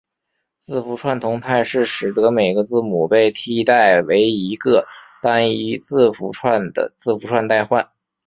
[0.59, 4.87] 字符串同态是使得每个字母被替代为一个
[5.21, 7.87] 单一字符串的字符串代换。